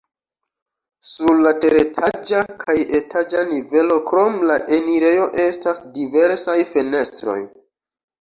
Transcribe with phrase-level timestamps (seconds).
[1.07, 7.37] Sur la teretaĝa kaj etaĝa nivelo krom la enirejo estas diversaj fenestroj.